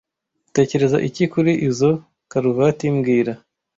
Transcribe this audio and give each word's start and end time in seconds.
Utekereza 0.49 0.97
iki 1.07 1.23
kuri 1.33 1.51
izoi 1.67 1.97
karuvati 2.31 2.85
mbwira 2.95 3.33